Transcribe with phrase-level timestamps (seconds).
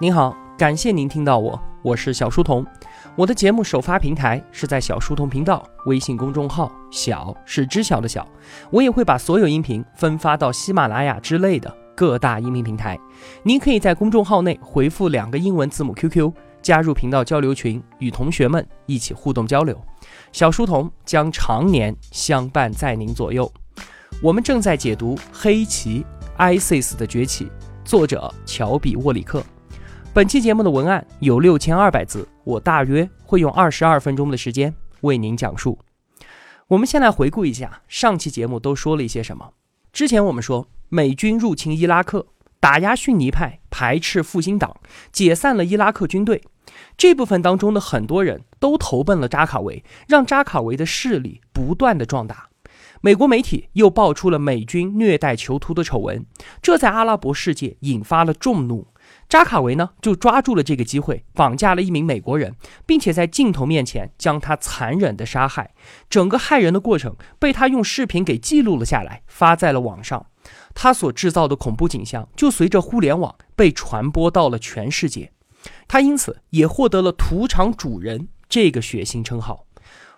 [0.00, 2.66] 您好，感谢您听到我，我是小书童。
[3.14, 8.26] 我的节目首发平台是在小书童频道微信公众号，小是知晓的小。
[8.72, 12.98] 我也会把所有音频分发到喜马拉雅之类的各大音频平台。
[13.44, 19.80] 您可以在公众号内回复两个英文字母 QQ，加入频道交流群，与同学们一起互动交流。
[20.32, 23.50] 小书童将常年相伴在您左右。
[24.20, 26.04] 我们正在解读《黑旗
[26.36, 27.44] ISIS 的崛起》，
[27.84, 29.40] 作者乔比沃里克。
[30.14, 35.76] 本期节目的文案有六千二百字，我大约会用二十二分钟的时间为您讲述。
[36.68, 39.54] 我们先来回顾一下上期节目都说了一些什么。
[39.92, 42.28] 之前我们说美军入侵伊拉克，
[42.60, 44.76] 打压逊尼派，排斥复兴党，
[45.10, 46.40] 解散了伊拉克军队。
[46.96, 52.50] 这部分当中的很多人都投奔了扎卡维，让扎卡维的势力不断的壮大。
[53.00, 56.24] 美国媒体又爆出了美军虐待囚徒的丑闻，
[56.62, 58.86] 这在阿拉伯世界引发了众怒。
[59.28, 62.54] 扎卡维呢，就抓住了这个机会，绑架了一名美国人，
[62.86, 65.74] 并且在镜头面前将他残忍的杀害。
[66.08, 70.26] 整个害人的过程被他用视频给记录了下来，发在了网上。
[70.74, 75.32] 他所制造的恐怖景象就随着互联网被传播到了全世界。
[75.88, 79.66] 他因此也获得了“屠场主人”这个血腥称号。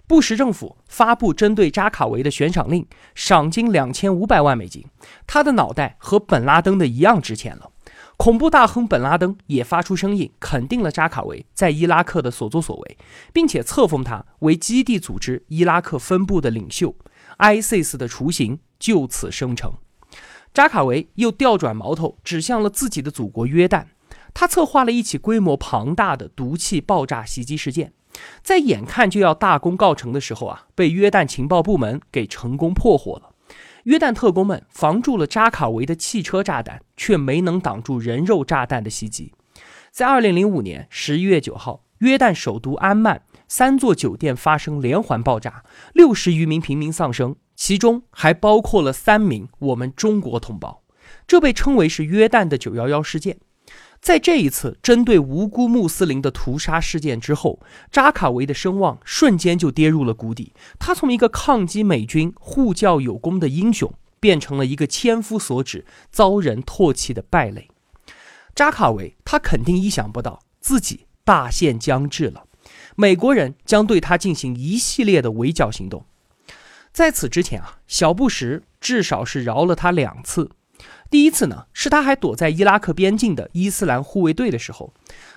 [0.08, 4.84] 布什政府发布针对扎卡维的悬赏令，赏金两千五百万美金。
[5.26, 7.70] 他的脑袋和本拉登的一样值钱了。
[8.16, 12.98] 恐怖大亨本拉登也发出声音，肯定了扎卡维在伊拉克的所作所为，
[13.32, 16.94] 并且册封他为基地组织伊拉克分部的领袖。
[17.38, 19.74] ISIS 的雏形就此生成。
[20.54, 23.84] 扎卡维又调转矛头，指向了自己的祖国约旦。
[24.32, 27.92] 他策划了一起规模庞大的毒气爆炸袭击事件，
[28.42, 33.34] 在眼看就要大功告成的时候啊，被约旦情报部门给成功破获了。
[33.86, 39.32] 约旦特工们防住了扎卡维的汽车炸弹，却没能挡住人肉炸弹的袭击。
[39.92, 50.82] 在二零零五年十一月九号，约旦首都安曼三座酒店发生连环爆炸，六十余名平民丧生，其中还包括了三名我们中国同胞。
[51.28, 53.38] 这被称为是约旦的九幺幺事件。
[54.06, 57.58] 在这一次针对无辜穆斯林的屠杀事件之后，
[57.90, 60.52] 扎卡维的声望瞬间就跌入了谷底。
[60.78, 67.68] 他从一个抗击美军、护教有功的英雄，变成了一个千夫所指、遭人唾弃的败类。
[68.54, 72.44] 扎卡维他肯定意想不到自己大限将至了，
[72.94, 76.06] 美国人将对他进行一系列的围剿行动。
[76.92, 80.52] 在此之前啊，小布什至少是饶了他两次。
[81.08, 84.92] 第一次呢，是他还躲在伊拉克边境的伊斯兰护卫队的时候，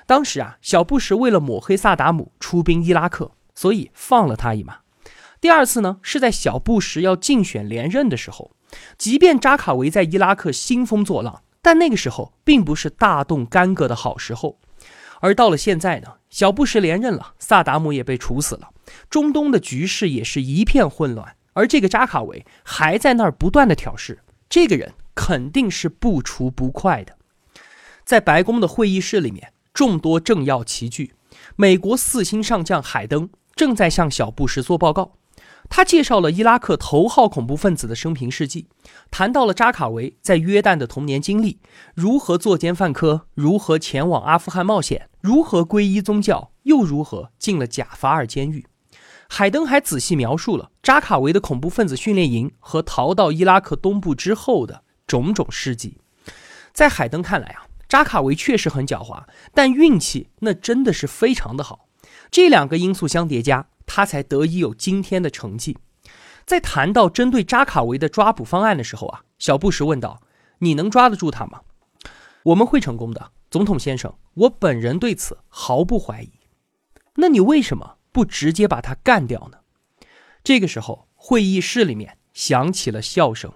[0.05, 4.77] 当时啊，小布什为了抹黑萨达姆出兵伊拉克，所以放了他一马。
[5.39, 8.51] 第二次呢，是在小布什要竞选连任的时候，
[8.97, 14.57] 即便扎卡维在伊拉克兴风作浪，但那个时候并不是大动干戈的好时候。
[15.21, 18.69] 而到了现在呢，小布什连任了，萨达姆也被处死了，
[19.09, 24.19] 中东的局势也是一片混乱，而这个扎卡维还在那儿不断的挑事，
[24.49, 24.91] 这个人。
[25.19, 27.17] 肯定是不除不快的。
[28.05, 31.13] 在白宫的会议室里面，众多政要齐聚。
[31.57, 35.11] 美国四星上将海登正在向小布什做报告。
[35.67, 38.67] 他介绍了伊拉克头号恐怖分子的生平事迹，
[39.11, 41.59] 谈到了扎卡维在约旦的童年经历，
[41.93, 48.65] 如何作奸犯科，如何前往阿富汗冒险，如何皈依宗教，又如何进了贾法尔监狱。
[49.27, 54.83] 海登还仔细描述了扎卡维的恐怖分子训练营和逃到伊拉克东部之后的。
[55.09, 55.97] 种种事迹，
[56.71, 59.23] 在海登看来啊，扎卡维确实很狡猾，
[59.55, 61.87] 但运气那真的是非常的好。
[62.29, 65.79] 这两个因素相叠加，他才得以有今天的成绩。
[66.45, 70.21] 在谈到针对扎卡维的抓捕方案的时候啊，小布什问道
[70.59, 71.61] ：“你能抓得住他吗
[72.45, 76.31] ？”“我们会成功的，总统先生，我本人对此毫不怀疑。
[77.17, 79.57] ”“那你为什么不直接把他干掉呢？”
[80.43, 83.51] 这个时候，会议室里面响起了笑声。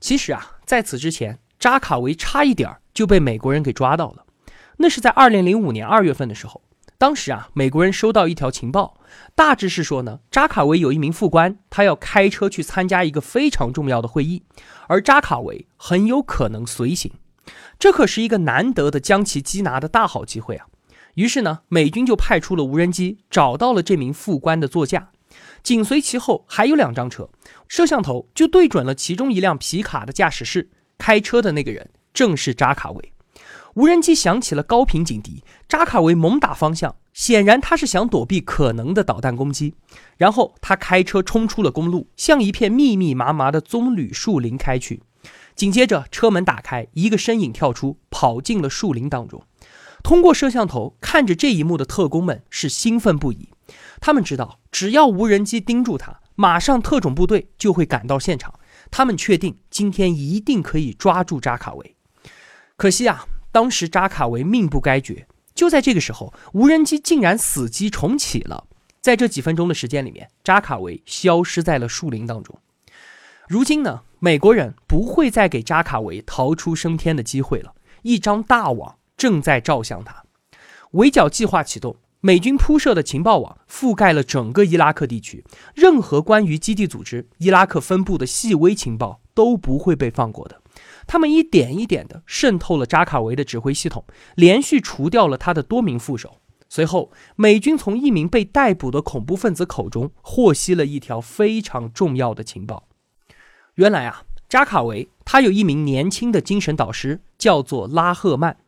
[0.00, 4.24] 其实啊，在此之前，扎卡维差一点就被美国人给抓到了。
[4.78, 6.62] 那是在二零零五年二月份的时候，
[6.96, 8.96] 当时啊，美国人收到一条情报，
[9.34, 14.42] 大致是说呢，扎卡维有一名副官，他要开车去参加一个非常重要的会议，
[14.88, 17.12] 而扎卡维很有可能随行。
[17.78, 20.66] 这可是一个难得的将其缉拿的大好机会啊！
[21.14, 25.10] 于是呢，美军就派出了无人机，找到了这名副官的座驾。
[25.62, 27.28] 紧随其后还有两张车，
[27.68, 33.12] 摄像头就对准了其中一辆皮卡的驾驶室，开车的那个人正是扎卡维。
[33.74, 39.74] 无人机响起了高频警笛，扎卡维猛打方向，显然他是想躲避可能的导弹攻击。
[40.16, 45.02] 然后他开车冲出了公路，向一片密密麻麻的棕榈树林开去。
[45.54, 49.42] 紧接着车门打开，一个身影跳出，跑进了树林当中。
[50.02, 53.50] 通过摄像头看着这一幕的特工们是兴奋不已。
[54.00, 58.54] 他们知道，只要无人机盯住他，马上特种部队就会赶到现场。
[58.90, 61.96] 他们确定今天一定可以抓住扎卡维。
[62.76, 65.28] 可惜啊，当时扎卡维命不该绝。
[65.54, 68.66] 就在这个时候，无人机竟然死机重启了。
[69.00, 72.58] 在这几分钟的时间里面，扎卡维消失在了树林当中。
[73.48, 77.74] 如今呢，美国人不会再给扎卡维逃出升天的机会了。
[78.02, 80.24] 一张大网正在照向他。
[80.92, 81.96] 围剿计划启动。
[82.22, 85.42] 美军铺设的情报网覆盖了整个伊拉克地区，
[85.74, 90.60] 任何关于基地组织伊拉克分部的细微情报都不会被放过的。
[91.06, 96.36] 他们一点一点地渗透了扎卡维的指挥系统，连续除掉了他的多名副手。
[96.68, 102.86] 随后，美军从一名被逮捕的恐怖分子口中获悉了一条非常重要的情报。
[103.76, 108.58] 原来啊，扎卡维他有一名年轻的精神导师，叫做拉赫曼。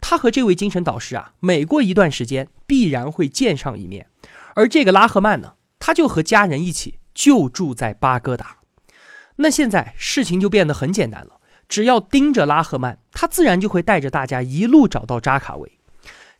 [0.00, 4.08] 他和这位精神导师啊，每过一段时间必然会见上一面。
[4.54, 8.58] 而这个拉赫曼呢，他就和家人一起就住在巴格达。
[9.36, 15.78] 那现在事情就变得很简单了，只要盯着拉赫曼，他自然就会带着大家一路找到扎卡维。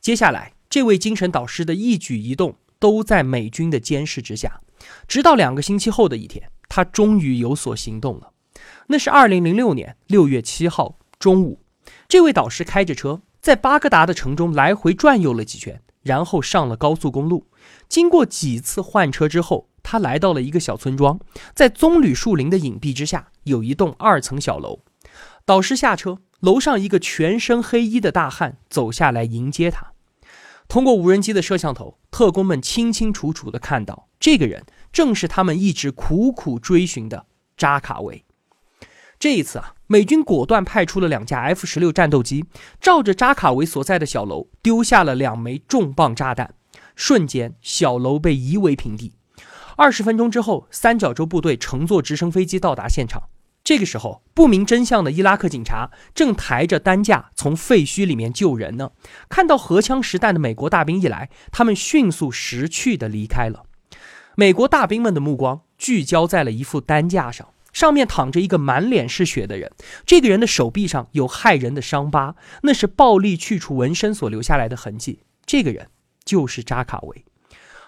[0.01, 4.61] 接下来，这位精神导师的一举一动都在美军的监视之下，
[5.09, 8.31] 直到两个星期后的一天，他终于有所行动了。
[8.87, 11.61] 那是二零零六年六月七号中午，
[12.07, 13.23] 这位导师开着车。
[13.45, 17.47] 在巴格达的城中来回转悠了几圈，然后上了高速公路。
[17.91, 21.21] 经过几次换车之后，他来到了一个小村庄，
[21.55, 24.81] 在棕榈树林的隐蔽之下，有一栋二层小楼。
[25.45, 29.93] 导师下车，楼上一个全身黑衣的大汉走下来迎接他。
[30.67, 37.27] 通过无人机的摄像头，特工们清清楚楚地看到，这个人正是他们一直苦苦追寻的
[37.59, 38.25] 扎卡维。
[39.25, 39.73] 这一次啊。
[39.87, 42.45] 美军果断派出了两架 F 十六战斗机，
[42.79, 46.53] 照着扎卡维所在的小楼丢下了两枚重磅炸弹，
[46.95, 49.15] 瞬间小楼被夷为平地。
[49.77, 53.23] 二十分钟之后，三角洲部队乘坐直升飞机到达现场。
[53.63, 58.91] 这个时候，不明真相的伊拉克警察正抬着担架从废墟里面救人呢。
[59.31, 63.65] 看到荷枪实弹的美国大兵一来，他们迅速识趣地离开了。
[64.37, 67.49] 美国大兵们的目光聚焦在了一副担架上。
[67.75, 69.71] 上面躺着一个满脸是血的人，
[70.07, 75.21] 这个人的手臂上有骇人的伤疤，那是暴力去除纹身所留下来的痕迹。
[75.45, 75.89] 这个人
[76.25, 77.25] 就是扎卡维，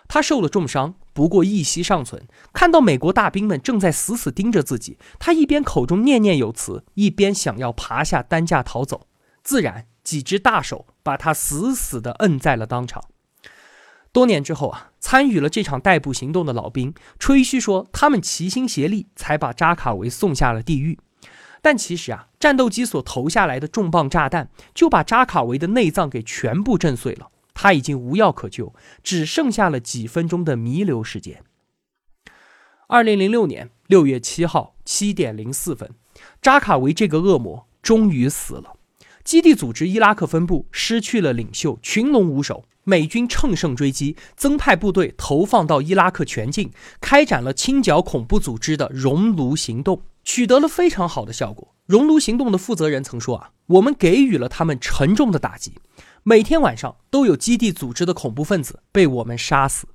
[0.09, 2.27] 他受了重伤，不过一息尚存。
[2.53, 9.06] 看到美国大兵们正在死死盯着自己，他一边口中念念有词，一边想要爬下担架逃走，
[9.43, 13.03] 自然几只大手把他死死地摁在了当场。
[14.17, 20.99] 多年之后啊，参与了这场逮捕行动的老兵吹嘘说，他们齐心协力才把扎卡维送下了地狱。
[21.61, 31.43] 但其实啊，战斗机所投下来的重磅炸弹就把扎卡维的内脏给全部震碎了，他已经无药可救，只剩下了几分钟的弥留时间。
[32.87, 35.91] 二零零六年六月七号七点零四分，
[36.41, 38.79] 扎卡维这个恶魔终于死了。
[39.23, 42.65] 基地组织伊拉克分部失去了领袖，群龙无首。
[42.88, 51.75] 美军乘胜追击，增派部队投放到伊拉克全境，开展了清剿恐怖组织的熔炉行动，取得了非常好的效果。
[51.87, 55.73] 熔炉行动的负责人曾说：“啊，我们给予了他们沉重的打击，
[56.23, 59.88] 每天晚上都有基地组织的恐怖分子被我们杀死。”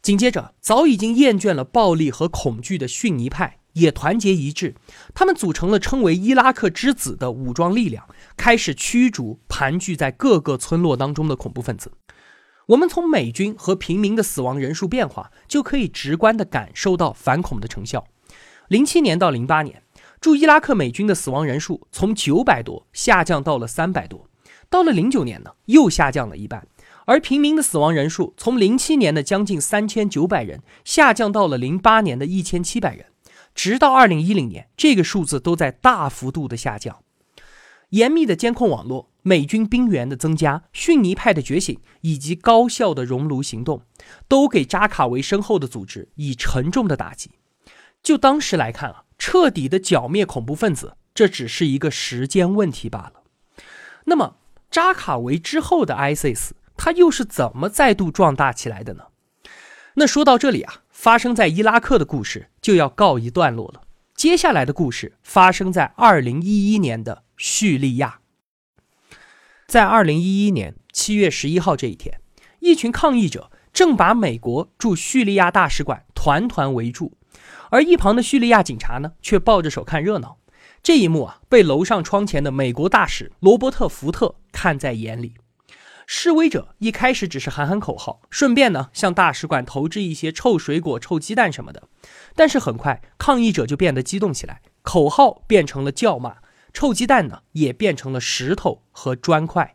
[0.00, 4.74] 紧接着，早已经厌倦了暴力和恐惧的逊尼派也团结一致，
[5.14, 11.92] 他们组成了称为“伊拉克之子”的武装力量，开始驱逐盘踞在各个村落当中的恐怖分子。
[12.68, 18.06] 我们从美军和平民的死亡人数变化，就可以直观地感受到反恐的成效。
[18.68, 19.82] 零七年到零八年，
[20.20, 24.28] 驻伊拉克美军的死亡人数从九百多下降到了三百多，
[24.70, 26.66] 到了零九年呢，又下降了一半。
[27.04, 33.06] 而平民的死亡人数从零七年的将近三千九百人，下降到了零八年的一千七百人，
[33.56, 37.02] 直到二零一零年，这个数字都在大幅度的下降。
[37.88, 39.10] 严密的监控网络。
[39.22, 43.82] 美军兵员的增加、逊尼派的觉醒以及高效的熔炉行动，
[44.28, 47.32] 都给扎卡维身后的组织以沉重的打击。
[48.04, 53.14] 就当时来看啊，彻底的剿灭恐怖分子，这只是一个时间问题罢了。
[54.04, 54.36] 那么，
[54.70, 59.06] 扎卡维之后的 ISIS，他又是怎么再度壮大起来的呢？
[59.94, 63.82] 那说到这里啊，发生在伊拉克的故事就要告一段落了。
[64.14, 68.20] 接下来的故事发生在2011年的叙利亚。
[69.66, 72.18] 在二零一一年七月十一号这一天，
[72.60, 77.12] 一群抗议者正把美国驻叙利亚大使馆团团围住，
[77.70, 80.38] 而一旁的叙利亚警察呢，却抱着手看热闹。
[80.82, 85.34] 这一幕啊，被楼上窗前的美国大使罗伯特·福特看在眼里。
[86.06, 91.88] 示威者一开始只是喊喊口号，顺便呢向大使馆投掷一些臭水果、臭鸡蛋什么的。
[92.36, 96.36] 但是很快，抗议者就变得激动起来，口号变成了叫骂，
[96.72, 99.74] 臭鸡蛋呢也变成了石头和砖块。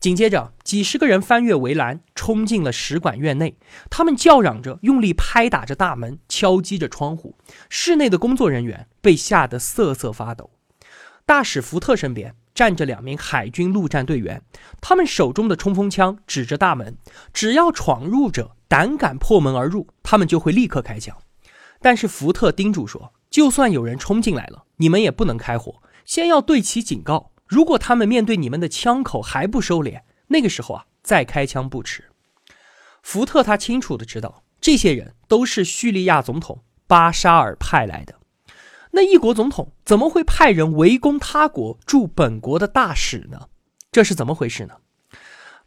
[0.00, 3.56] 紧接着，几十个人翻越围栏，冲进了使馆院内。
[3.88, 7.38] 他们叫嚷着，用力拍打着大门，敲击着窗户。
[7.70, 10.50] 室内的工作人员被吓得瑟瑟发抖。
[11.24, 14.40] 大使福特身边站着两名海军陆战队员，
[14.80, 16.96] 他们手中的冲锋枪指着大门，
[17.32, 21.16] 只要闯入者胆敢破门而入，他们就会立刻开枪。
[21.80, 27.32] 但是福特叮嘱说，就算有人冲进来了，你们也不能开火，先要对其警告。
[27.46, 32.04] 如果他们面对你们的枪口还不收敛，那个时候啊，再开枪不迟。
[33.02, 38.14] 福特他清楚的知道，这些人都是叙利亚总统巴沙尔派来的。
[38.94, 43.48] 那一国总统怎么会派人围攻他国驻本国的大使呢？
[43.90, 44.74] 这是怎么回事呢？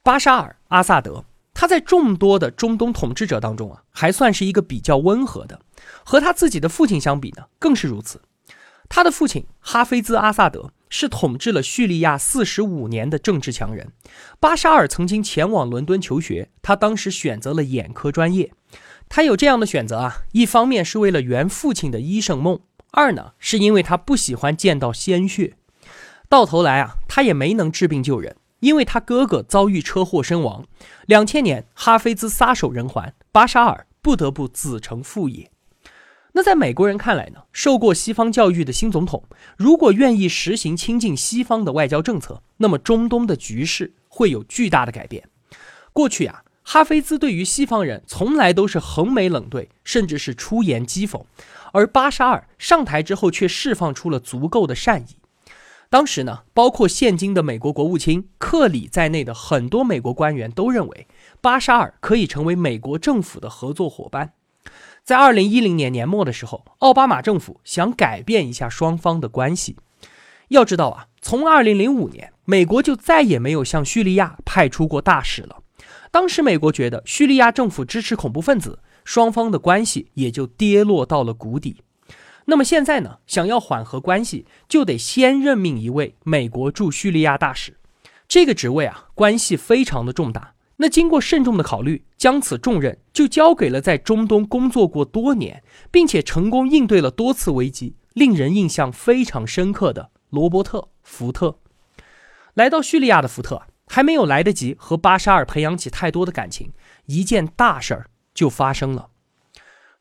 [0.02, 5.60] 巴沙尔阿萨德他在众多的中东统治者当中啊，还算是一个比较温和的，
[6.04, 8.22] 和他自己的父亲相比呢，更是如此。
[8.90, 10.72] 他的父亲哈菲兹阿萨德。
[10.90, 13.92] 是统治了叙利亚四十五年的政治强人，
[14.40, 18.54] 巴沙尔曾经前往伦敦求学，他当时选择了眼科专业。
[19.10, 25.58] 他有这样的选择啊，一方面是为了圆父亲的医生梦，二呢是因为他不喜欢见到鲜血。
[26.30, 30.66] 到头来啊，他也没能治病救人，因为他哥哥遭遇车祸身亡。
[31.06, 35.50] 两千年，哈菲兹撒手人寰，巴沙尔不得不子承父业。
[36.34, 37.44] 那在美国人看来呢？
[37.52, 39.24] 受过西方教育的新总统，
[39.58, 45.28] 如果愿意实行亲近西方的外交政策，那么中东的局势会有巨大的改变。
[45.94, 51.24] 过去啊，哈菲兹对于西方人从来都是横眉冷对，甚至是出言讥讽，
[51.74, 55.18] 而巴沙尔上台之后却释放出了足够的善意。
[55.90, 61.08] 当时呢，包括现今的美国国务卿克里在内的很多美国官员都认为，
[61.40, 64.34] 巴沙尔可以成为美国政府的合作伙伴。
[65.04, 69.78] 在二零一零年年末的时候，奥巴马政府想改变一下双方的关系。
[70.50, 75.60] 要知道啊，从二零零五年，美国就再也没有向叙利亚派出过大使了。
[76.12, 81.78] 当时美国觉得叙利亚政府支持恐怖分子，双方的关系也就跌落到了谷底。
[82.44, 87.78] 那么现在呢，想要缓和关系，就得先任命一位美国驻叙利亚大使。
[88.28, 90.56] 这个职位啊，关系非常的重大。
[90.76, 101.60] 那经过慎重的考虑，将此重任就交给了在中东工作过多年，并且成功应对了多次危机、令人印象非常深刻的罗伯特·福特。
[102.56, 106.74] 来到叙利亚的福特还没有来得及和巴沙尔培养起太多的感情，
[107.06, 109.10] 一件大事儿就发生了，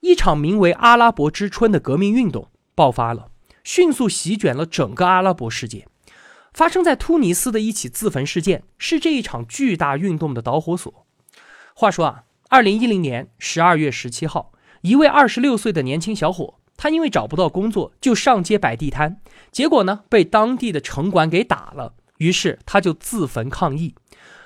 [0.01, 3.31] 一场名为“阿拉伯之春”的革命运动爆发了，
[3.65, 5.89] 迅速席卷了整个阿拉伯世界。
[6.53, 11.07] 发生在突尼斯的一起自焚事件是这一场巨大运动的导火索。
[11.75, 14.53] 话说啊，二零一零年十二月十七号，
[14.83, 19.19] 一位二十六岁的年轻小伙，他因为找不到工作，就上街摆地摊，
[19.51, 23.95] 结果呢被当地的城管给打了，于是他就自焚抗议。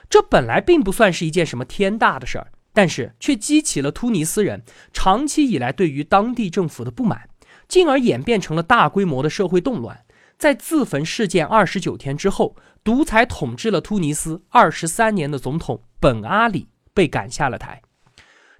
[0.08, 4.62] 这本来并不算是一件什么天大的事儿，但是却激起了突尼斯人
[4.92, 7.28] 长期以来对于当地政府的不满，
[7.66, 10.04] 进而演变成了大规模的社会动乱。
[10.38, 17.82] 在自焚事件二十九天之后，独裁统治了突尼斯二十三年的总统本阿里被赶下了台。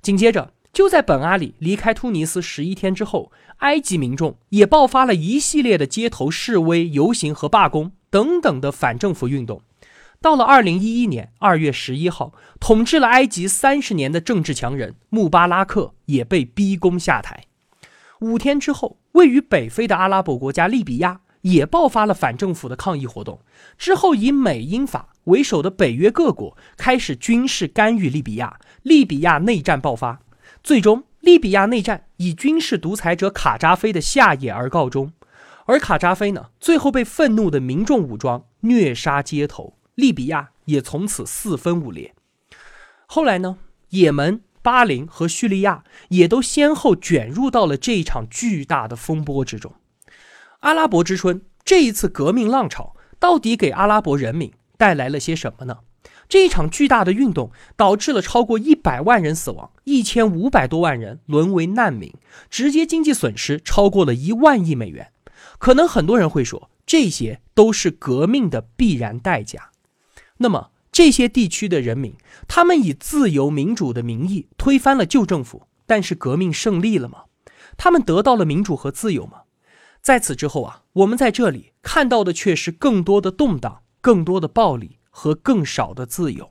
[0.03, 9.63] 紧接着，就在本阿里离开突尼斯十一天之后，埃及民众也爆发了一系列的街头示威、游行和罢工等等的反政府运动。
[10.23, 17.45] 到了二零一一年二月十一号，统治了埃及三十年的政治强人穆巴拉克也被逼宫下台。
[18.21, 21.21] 五天之后，位于北非的阿拉伯国家利比亚。
[21.43, 23.41] 也爆发了反政府的抗议活动。
[23.79, 30.21] 之后，以美英法为首的北约各国开始军事干预利比亚，利比亚内战爆发。
[30.63, 35.15] 最终，利比亚内战以军事独裁者卡扎菲的下野而告终。
[35.65, 42.15] 而卡扎菲呢，最后被愤怒的民众武装虐杀街头，利比亚也从此四分五裂。
[43.07, 43.59] 后来呢，
[43.91, 49.75] 也门、巴林和叙利亚也都先后卷入到了这一场巨大的风波之中。
[50.61, 55.79] 阿拉伯之春这一次革命浪潮到底给阿拉伯人民带来了些什么呢？
[56.29, 62.15] 这一场巨大的运动导致了超过一百万人死亡，一千五百多万人沦为难民，
[62.49, 65.11] 直接经济损失超过了一万亿美元。
[65.59, 69.70] 可能很多人会说，这些都是革命的必然代价。
[70.43, 72.15] 那么，这些地区的人民，
[72.49, 77.25] 他们以自由民主的名义推翻了旧政府，但是革命胜利了吗？
[77.77, 79.43] 他们得到了民主和自由吗？
[80.01, 86.51] 在此之后啊，我们在这里看到的却是更多的动荡、更多的暴力和更少的自由。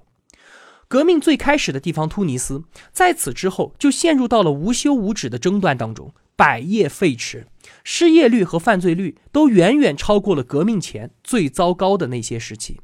[0.88, 7.46] 革命最开始的地方突尼斯，在此之后就陷入到了无休无止的争端当中，百业废弛，
[7.84, 12.80] 失业率和犯罪率都远远超过了革命前最糟糕的那些时期。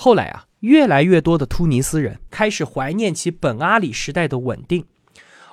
[0.00, 4.84] 后来啊，越来越多的突尼斯人开始怀念起本阿里时代的稳定，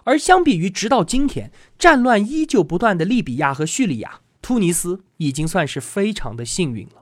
[0.04, 7.02] 而相比于直到今天战乱依旧不断的利比亚和叙利亚，突尼斯已经算是非常的幸运了。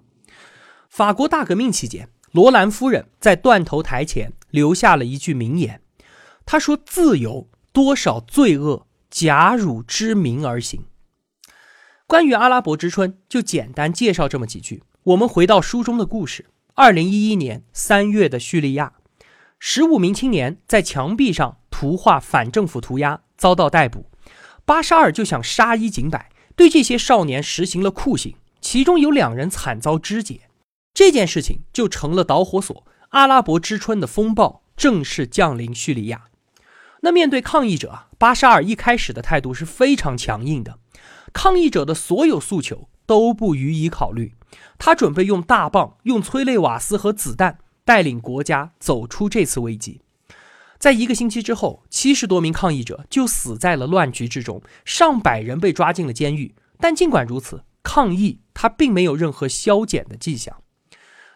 [0.88, 2.08] 法国大革命期间。
[2.32, 5.82] 罗兰夫人在断头台前留下了一句名言，
[6.48, 10.86] 她说：“自由多少罪恶假汝之名而行。”
[12.08, 14.82] 关于阿拉伯之春，就简单介绍这么几句。
[15.04, 18.94] 我们回到书中的故事：二零一一年三月的叙利亚，
[19.60, 24.08] 十五名青年在墙壁上涂画反政府涂鸦，遭到逮捕。
[24.66, 30.50] 巴沙尔就想杀一儆百，对这些少年实行了酷刑，其中有两人惨遭肢解。
[30.96, 36.24] 这件事情就成了导火索，阿拉伯之春的风暴正式降临叙利亚。
[37.02, 40.80] 那面对抗议者啊，巴沙尔一开始的态度是非常强硬的，
[41.32, 44.34] 抗议者的所有诉求都不予以考虑。
[44.78, 50.02] 他准备用大棒、用催泪瓦斯和子弹带领国家走出这次危机。
[50.78, 56.56] 在一个星期之后，七十多名抗议者就死在了乱局之中，上百人被抓进了监狱。
[56.80, 60.62] 但尽管如此，抗议他并没有任何消减的迹象。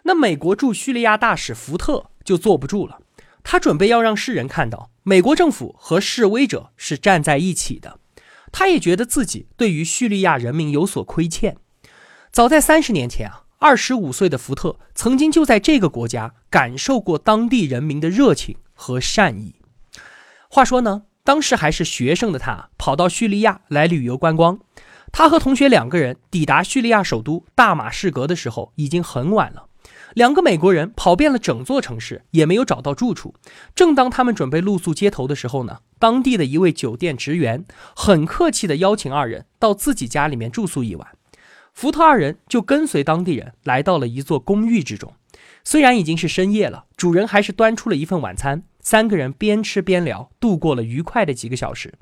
[0.04, 3.00] 那美国驻叙利亚大使福特就坐不住了，
[3.44, 8.00] 他准备要让世人看到美国政府和示威者是站在一起的。
[8.52, 11.58] 他也觉得自己对于叙利亚人民有所亏欠。
[12.38, 19.56] 早在三十年前啊，二十五岁的福特曾经就在这个国家感受过当地人民的热情和善意。
[20.48, 24.60] 话说呢，当时还是学生的他跑到叙利亚来旅游观光。
[25.12, 29.66] 他和同学两个人抵达叙利亚首都大马士革的时候，已经很晚了。
[30.14, 33.34] 两个美国人跑遍了整座城市，也没有找到住处。
[33.74, 41.17] 正当他们准备露宿街头的时候呢，当地的一位酒店职员很客气地邀请二人到自己家里面住宿一晚。
[41.78, 45.14] 福特二人就跟随当地人来到了一座公寓之中。
[45.64, 48.64] 虽然已经是深夜了，主人还是端出了一份晚餐。
[48.80, 51.94] 三个人边吃边聊，度过了愉快的几个小时。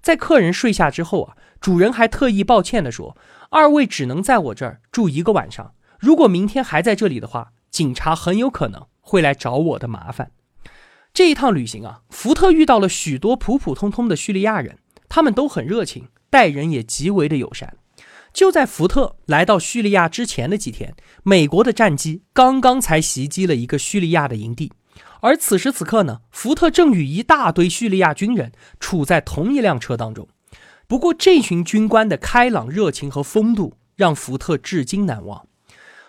[0.00, 3.16] 在客人睡下之后啊，主人还特意抱歉地说
[3.50, 10.30] ：“二位只能在我这儿住一个晚上。”如果明天还在这里的话，警察很有可能会来找我的麻烦。
[11.12, 14.78] 这一趟旅行啊，福特遇到了许多普普通通的叙利亚人，
[15.08, 17.74] 他们都很热情，待人也极为的友善。
[18.38, 24.72] 就在福特来到叙利亚之前的几天，美国的战机刚刚才袭击了一个叙利亚的营地，
[25.20, 30.28] 而此时此刻呢，福特正与一大堆叙利亚军人处在同一辆车当中。
[30.86, 35.48] 不过，这群军官的开朗热情和风度让福特至今难忘。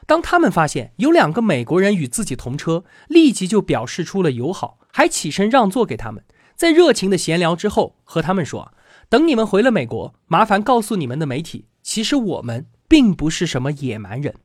[0.05, 6.23] 当他们发现有两个美国人与自己同车，立即就表示出了友好，还起身让座给他们。
[6.55, 8.71] 在热情的闲聊之后，和他们说
[9.09, 14.35] ：“等你们回了美国，麻烦告诉你们的媒体，其实我们并不是什么野蛮人。”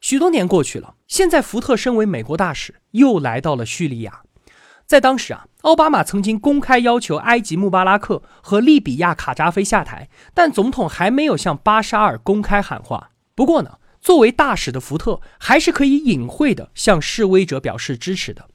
[0.00, 4.22] 许多年过去了，现在福特身为美国大使，又来到了叙利亚。
[4.86, 13.10] 在当时啊，奥巴马曾经公开要求埃及穆巴拉克和利比亚卡扎菲下台，但总统还没有向巴沙尔公开喊话。
[13.34, 13.78] 不过呢。
[14.00, 18.48] 作为大使的福特还是可以隐晦的向示威者表示支持的。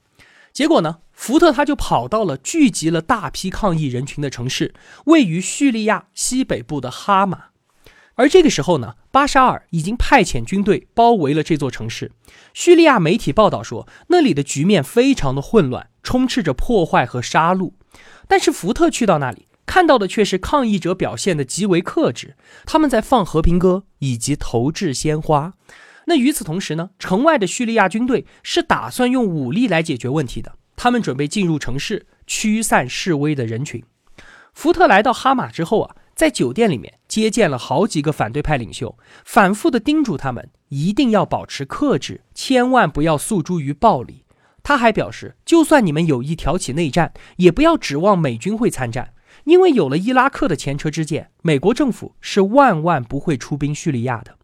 [0.52, 4.74] 结果呢，福特他就跑到了聚集了大批抗议人群的城市，
[5.06, 7.46] 位于叙利亚西北部的哈马。
[8.18, 12.12] 而这个时候呢，巴沙尔已经派遣军队包围了这座城市。
[12.54, 17.72] 叙利亚媒体报道说，那里的局面非常的混乱，充斥着破坏和杀戮。
[18.28, 19.48] 但是福特去到那里。
[19.68, 25.56] 看到的却是抗议者表现的极为克制，他们在放和平歌以及投掷鲜花。
[26.06, 33.84] 那与此同时呢，城外的叙利亚军队是打算用武力来解决问题的，他们准备进入城市驱散示威的人群。
[34.54, 44.26] 福特来到哈马之后啊，在酒店里面接见了好几个反对派领袖，反复的叮嘱他们一定要保持克制，千万不要诉诸于暴力。
[44.64, 49.14] 他还表示，就算你们有意挑起内战，也不要指望美军会参战。
[49.44, 54.36] 因为有了伊拉克的前车之鉴，美国政府是万万不会出兵叙利亚的。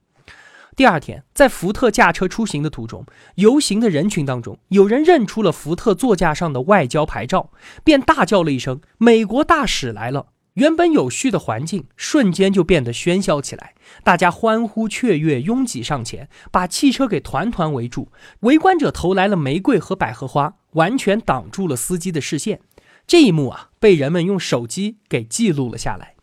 [0.76, 3.04] 第二天，在福特驾车出行的途中，
[3.36, 7.50] 游行的人群当中，有人认出了福特座驾上的外交牌照，
[7.84, 18.12] 便大叫了一声：“美国大使来了！”原本有序的环境瞬间就变得喧嚣起来，大家欢呼雀跃，拥挤上前，把汽车给团团围住。
[18.42, 22.62] 围观者投来了玫瑰和百合花，完全挡住了司机的视线。
[23.08, 26.14] 这一幕啊，被人们用手机给记录了下来。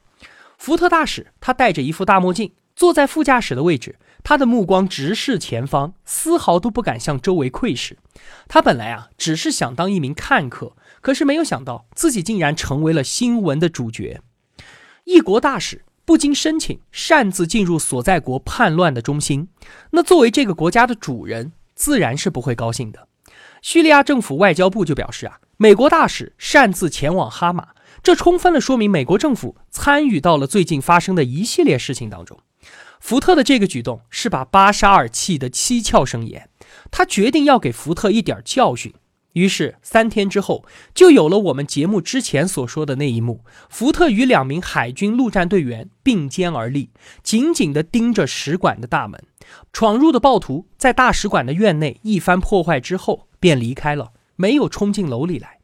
[0.56, 7.98] 福特大使他戴着一副大墨镜，坐在副驾驶的位置，他的目光直视前方，丝毫都不敢向周围窥视。
[8.46, 14.20] 他本来啊，只是想当一名看客，可是没有想到自己竟然成为了新闻的主角。
[15.04, 19.48] 一国大使不经申请，擅自进入所在国叛乱的中心，
[19.92, 23.08] 那作为这个国家的主人，自然是不会高兴的。
[23.62, 27.68] 叙利亚政府外交部就表示啊，美国大使擅自前往哈马，
[28.02, 32.38] 这充分的说明美国政府参与到了最近发生的一系列事情当中。
[32.98, 36.48] 福特的这个举动是把巴沙尔气得七窍生烟，
[36.90, 38.92] 他决定要给福特一点教训。
[39.32, 40.64] 于是三天之后，
[40.94, 46.90] 就有了我们节目之前所说的那一幕：福特与两名海军陆战队员并肩而立，
[47.22, 49.22] 紧紧地盯着使馆的大门。
[49.72, 55.58] 闯入的暴徒在大使馆的院内一番破坏之后便离开了，没有冲进楼里来。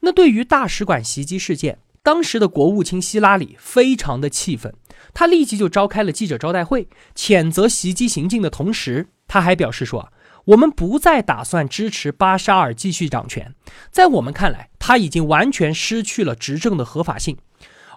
[0.00, 4.72] 那对于大使馆袭击事件，当时的国务卿希拉里非常的气愤。
[5.14, 10.12] 他立即就召开了记者招待会，谴责袭击行径的同时，他还表示说：“，
[10.48, 13.54] 我们不再打算支持巴沙尔继续掌权，
[13.90, 17.36] 在我们看来，他已经完全失去了执政的合法性。”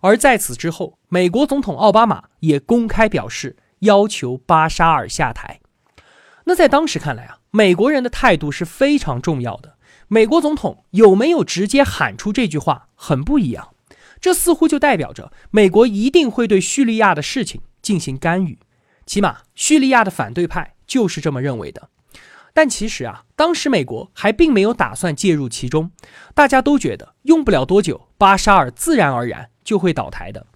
[0.04, 5.62] 而在此之后，美国总统奥巴马也公开表示要求巴沙尔下台。
[6.46, 9.78] 那在当时看来啊，美国人的态度是非常重要的。
[10.10, 13.70] 美国总统有没有直接喊出这句话，很不一样。
[14.20, 18.60] 这似乎就代表着美国一定会对叙利亚的事情进行干预，
[19.06, 21.88] 起码叙利亚的反对派就是这么认为的。
[22.54, 25.92] 但其实啊，当时美国还并没有打算介入其中，
[26.34, 30.48] 大家都觉得用不了多久，巴沙尔自然而然就会倒台的。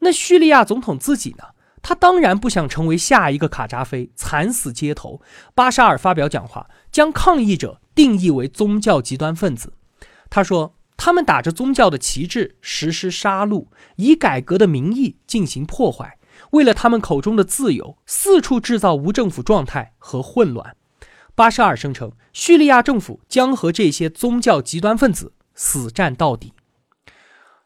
[0.00, 1.44] 那叙利亚总统自己呢？
[1.82, 5.20] 他当然不想成为下一个卡扎菲，惨死街头。
[5.54, 9.72] 巴沙尔发表讲话，将抗议者定义为宗教极端分子。
[10.30, 10.74] 他说。
[10.94, 16.16] 他们打着宗教的旗帜实施杀戮，以改革的名义进行破坏，
[16.52, 20.76] 为了他们口中的自由，四处制造无政府状态和混乱。
[21.34, 26.52] 巴沙尔声称，叙利亚政府将和这些宗教极端分子死战到底。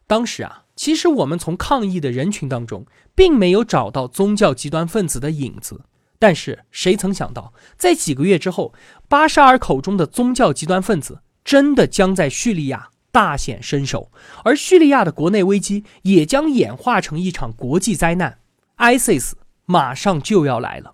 [0.07, 5.83] 当时啊，其实我们从抗议的人群当中，并没有找到宗教极端分子的影子。
[6.18, 8.72] 但是谁曾想到，在几个月之后，
[9.09, 12.90] 巴沙尔口中的宗教极端分子真的将在叙利亚。
[13.12, 14.12] 大显身手，
[14.44, 18.40] 而叙利亚的国内危机也将演化成一场国际灾难
[18.76, 19.33] ，ISIS
[19.64, 20.92] 马上就要来了。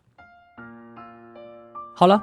[1.97, 2.23] 好了，